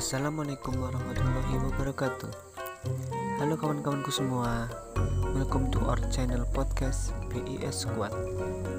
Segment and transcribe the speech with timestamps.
[0.00, 2.32] Assalamualaikum warahmatullahi wabarakatuh.
[3.36, 4.64] Halo kawan-kawanku semua.
[5.36, 8.08] Welcome to our channel podcast BIS Squad.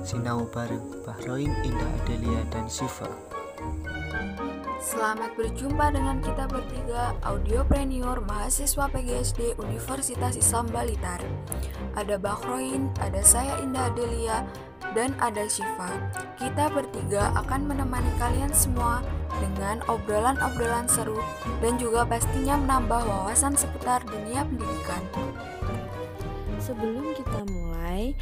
[0.02, 3.06] Sinau bareng Bahroin, Indah Adelia, dan Siva
[4.82, 11.22] Selamat berjumpa dengan kita bertiga audiopreneur mahasiswa PGSD Universitas Islam Balitar
[11.94, 14.42] Ada Bahroin, ada saya Indah Adelia,
[14.98, 15.86] dan ada Syifa.
[16.34, 19.06] Kita bertiga akan menemani kalian semua
[19.38, 21.22] dengan obrolan-obrolan seru
[21.62, 25.06] dan juga pastinya menambah wawasan seputar dunia pendidikan.
[26.58, 28.18] Sebelum kita mulai,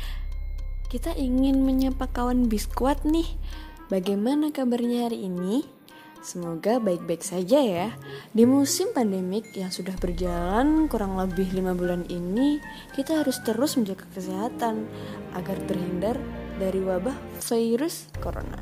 [0.91, 3.39] kita ingin menyapa kawan biskuat nih.
[3.87, 5.78] Bagaimana kabarnya hari ini?
[6.19, 7.87] Semoga baik-baik saja ya.
[8.35, 12.59] Di musim pandemik yang sudah berjalan kurang lebih lima bulan ini,
[12.91, 14.83] kita harus terus menjaga kesehatan
[15.31, 16.19] agar terhindar
[16.59, 18.59] dari wabah virus corona.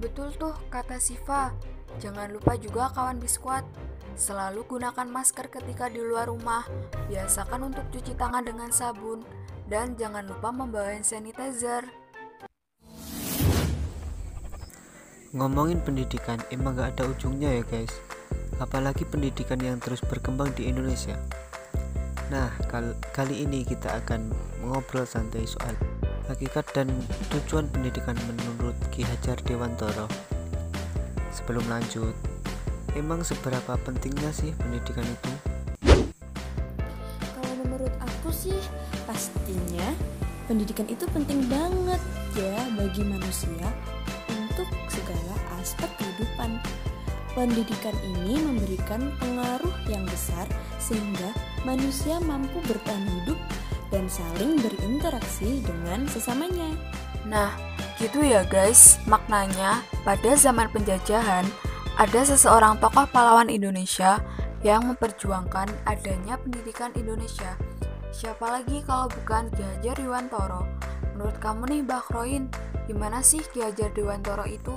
[0.00, 1.52] Betul tuh kata Siva.
[2.00, 3.68] Jangan lupa juga kawan biskuat.
[4.16, 6.64] Selalu gunakan masker ketika di luar rumah.
[7.12, 9.20] Biasakan untuk cuci tangan dengan sabun.
[9.68, 11.84] Dan jangan lupa membawa hand sanitizer.
[15.36, 17.92] Ngomongin pendidikan emang gak ada ujungnya ya guys
[18.56, 21.20] Apalagi pendidikan yang terus berkembang di Indonesia
[22.28, 24.28] Nah, kal kali ini kita akan
[24.60, 25.72] ngobrol santai soal
[26.28, 26.92] hakikat dan
[27.32, 30.04] tujuan pendidikan menurut Ki Hajar Dewantoro.
[31.32, 32.12] Sebelum lanjut,
[32.92, 35.32] emang seberapa pentingnya sih pendidikan itu?
[37.32, 38.60] Kalau menurut aku sih,
[39.08, 39.96] pastinya
[40.44, 42.00] pendidikan itu penting banget
[42.36, 43.72] ya bagi manusia
[46.48, 46.76] kehidupan.
[47.36, 50.48] Pendidikan ini memberikan pengaruh yang besar
[50.82, 51.30] sehingga
[51.62, 53.38] manusia mampu bertahan hidup
[53.94, 56.74] dan saling berinteraksi dengan sesamanya.
[57.28, 57.54] Nah,
[58.00, 61.46] gitu ya guys, maknanya pada zaman penjajahan
[61.94, 64.18] ada seseorang tokoh pahlawan Indonesia
[64.66, 67.54] yang memperjuangkan adanya pendidikan Indonesia.
[68.10, 70.66] Siapa lagi kalau bukan Ki Hajar Dewantoro?
[71.14, 72.50] Menurut kamu nih Mbak Kroin,
[72.90, 74.74] gimana sih Ki Hajar Dewantoro itu?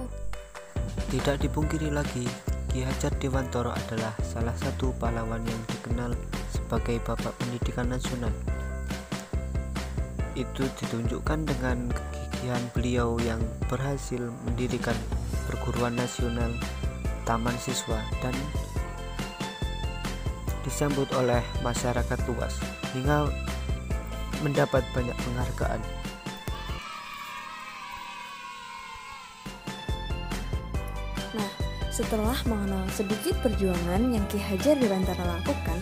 [1.11, 2.23] Tidak dipungkiri lagi,
[2.71, 6.15] Ki Hajar Dewantoro adalah salah satu pahlawan yang dikenal
[6.51, 8.31] sebagai Bapak Pendidikan Nasional.
[10.39, 14.95] Itu ditunjukkan dengan kegigihan beliau yang berhasil mendirikan
[15.45, 16.49] perguruan nasional
[17.27, 18.33] taman siswa dan
[20.63, 22.55] disambut oleh masyarakat luas
[22.95, 23.29] hingga
[24.41, 25.81] mendapat banyak penghargaan
[31.35, 31.51] Nah,
[31.91, 35.79] setelah mengenal sedikit perjuangan yang Ki Hajar Dewantara lakukan,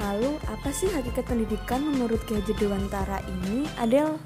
[0.00, 4.16] Lalu, apa sih hakikat pendidikan menurut Ki Hajar Dewantara ini, Adel?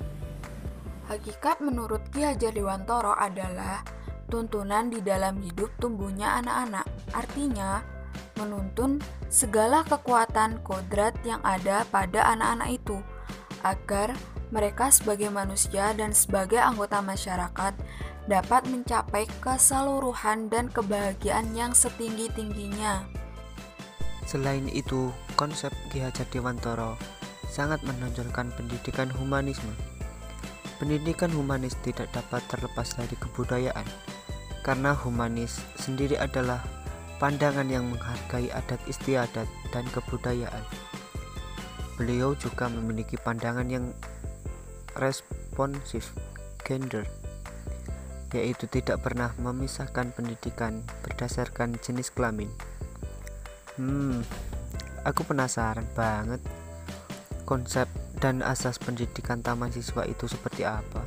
[1.10, 3.82] Hakikat menurut Ki Hajar Dewantoro adalah
[4.30, 6.86] tuntunan di dalam hidup tumbuhnya anak-anak.
[7.10, 7.82] Artinya,
[8.38, 12.98] menuntun segala kekuatan kodrat yang ada pada anak-anak itu
[13.66, 14.14] agar
[14.54, 17.74] mereka sebagai manusia dan sebagai anggota masyarakat
[18.24, 23.04] dapat mencapai keseluruhan dan kebahagiaan yang setinggi-tingginya.
[24.24, 26.96] Selain itu, konsep Ki Hajar Dewantoro
[27.52, 29.70] sangat menonjolkan pendidikan humanisme.
[30.80, 33.86] Pendidikan humanis tidak dapat terlepas dari kebudayaan,
[34.64, 36.64] karena humanis sendiri adalah
[37.20, 40.64] pandangan yang menghargai adat istiadat dan kebudayaan.
[41.94, 43.94] Beliau juga memiliki pandangan yang
[44.98, 46.10] responsif
[46.66, 47.06] gender,
[48.34, 52.50] yaitu tidak pernah memisahkan pendidikan berdasarkan jenis kelamin.
[53.78, 54.26] Hmm,
[55.06, 56.42] aku penasaran banget
[57.46, 57.86] konsep
[58.18, 61.06] dan asas pendidikan taman siswa itu seperti apa.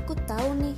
[0.00, 0.76] Aku tahu nih,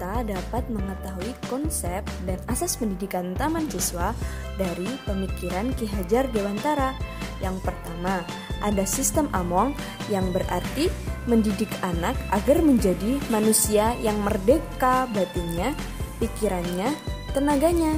[0.00, 4.16] kita dapat mengetahui konsep dan asas pendidikan taman siswa
[4.56, 6.96] dari pemikiran Ki Hajar Dewantara.
[7.44, 8.24] Yang pertama,
[8.64, 9.76] ada sistem Among
[10.08, 10.88] yang berarti
[11.28, 15.76] mendidik anak agar menjadi manusia yang merdeka batinnya,
[16.16, 16.96] pikirannya,
[17.36, 17.92] tenaganya.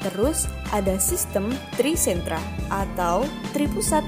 [0.00, 2.40] Terus ada sistem trisentra
[2.72, 4.00] atau tripusat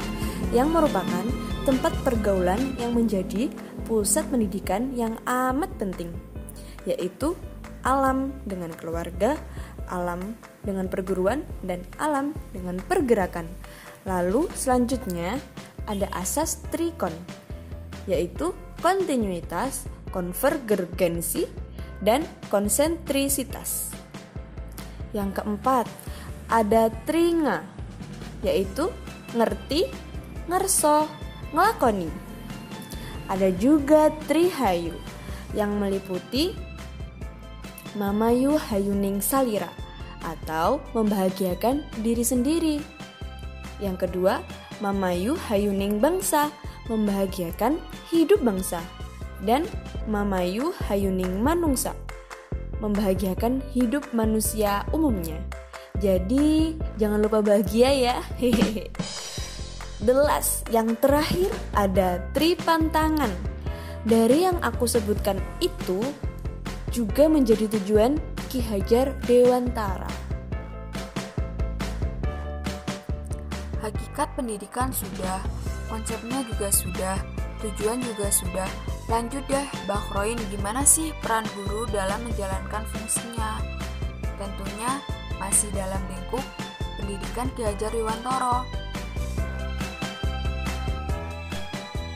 [0.56, 1.28] yang merupakan
[1.68, 3.52] tempat pergaulan yang menjadi
[3.84, 6.08] pusat pendidikan yang amat penting,
[6.86, 7.34] yaitu
[7.86, 9.38] alam dengan keluarga,
[9.86, 10.34] alam
[10.66, 13.46] dengan perguruan, dan alam dengan pergerakan.
[14.06, 15.38] Lalu selanjutnya
[15.86, 17.14] ada asas trikon,
[18.10, 21.46] yaitu kontinuitas, konvergensi,
[22.02, 23.94] dan konsentrisitas.
[25.14, 25.86] Yang keempat,
[26.50, 27.62] ada tringa,
[28.42, 28.90] yaitu
[29.34, 29.90] ngerti,
[30.50, 31.06] ngerso,
[31.54, 32.10] ngelakoni.
[33.26, 34.94] Ada juga trihayu
[35.54, 36.65] yang meliputi
[37.96, 39.72] Mamayu Hayuning Salira
[40.20, 42.76] atau membahagiakan diri sendiri.
[43.80, 44.44] Yang kedua,
[44.84, 46.52] Mamayu Hayuning Bangsa,
[46.92, 47.80] membahagiakan
[48.12, 48.84] hidup bangsa.
[49.44, 49.68] Dan
[50.08, 51.92] Mamayu Hayuning Manungsa,
[52.80, 55.40] membahagiakan hidup manusia umumnya.
[55.96, 58.16] Jadi, jangan lupa bahagia ya.
[58.36, 58.92] Hehehe.
[59.96, 60.12] The
[60.68, 63.32] yang terakhir ada tripantangan.
[64.04, 66.04] Dari yang aku sebutkan itu
[66.96, 68.16] juga menjadi tujuan
[68.48, 70.08] Ki Hajar Dewantara.
[73.84, 75.44] Hakikat pendidikan sudah,
[75.92, 77.20] konsepnya juga sudah,
[77.60, 78.64] tujuan juga sudah.
[79.12, 83.60] Lanjut deh, Bakroin, gimana sih peran guru dalam menjalankan fungsinya?
[84.40, 84.96] Tentunya
[85.36, 86.42] masih dalam lingkup
[86.96, 88.64] pendidikan Ki Hajar Dewantara.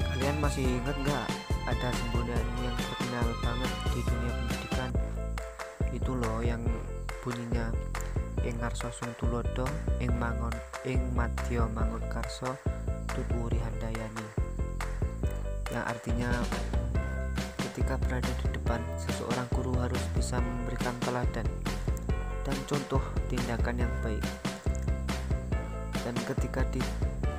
[0.08, 1.26] Kalian masih ingat nggak
[1.68, 4.59] ada semboyan yang terkenal banget di dunia pendidikan?
[6.10, 6.66] Itu loh yang
[7.22, 7.70] bunyinya
[8.42, 9.62] ing sung tulodo
[10.02, 10.50] ing mangon
[10.82, 12.50] ing madya mangun karso
[13.14, 14.26] tuturi handayani.
[15.70, 16.34] Yang artinya
[17.62, 21.46] ketika berada di depan seseorang guru harus bisa memberikan teladan
[22.42, 24.26] dan contoh tindakan yang baik.
[26.02, 26.82] Dan ketika di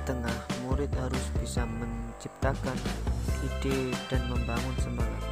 [0.08, 2.80] tengah murid harus bisa menciptakan
[3.44, 5.31] ide dan membangun semangat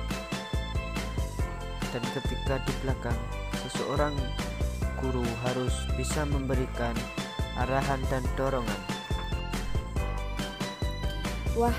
[1.91, 3.19] dan ketika di belakang
[3.67, 4.15] seseorang
[5.03, 6.95] guru harus bisa memberikan
[7.59, 8.81] arahan dan dorongan
[11.59, 11.75] Wah,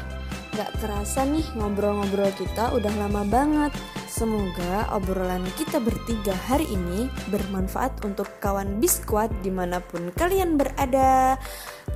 [0.51, 3.71] gak kerasa nih ngobrol-ngobrol kita udah lama banget.
[4.11, 11.39] Semoga obrolan kita bertiga hari ini bermanfaat untuk kawan biskuat di mana pun kalian berada.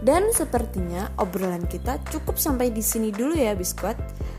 [0.03, 3.95] Dan sepertinya obrolan kita cukup sampai di sini dulu ya biskuat.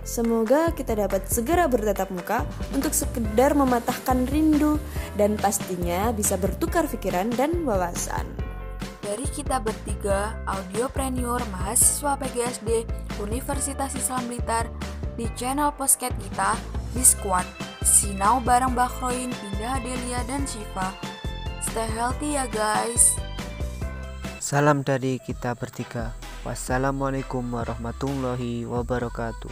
[0.06, 2.44] Semoga kita dapat segera bertatap muka
[2.76, 4.76] untuk sekedar mematahkan rindu
[5.16, 8.28] dan pastinya bisa bertukar pikiran dan wawasan.
[9.02, 12.84] Dari kita bertiga, audiopreneur mahasiswa PGSD
[13.22, 14.66] Universitas Islam Blitar
[15.14, 16.58] di channel posket kita
[16.90, 17.46] Biskuat
[17.86, 20.90] Sinau bareng Bakroin, Indah Delia dan Shiva.
[21.62, 23.25] Stay healthy ya guys.
[24.46, 26.14] Salam dari kita bertiga.
[26.46, 29.50] Wassalamualaikum warahmatullahi wabarakatuh